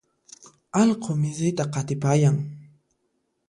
Allqu 0.79 1.11
misita 1.21 1.63
qatipayan. 1.73 2.37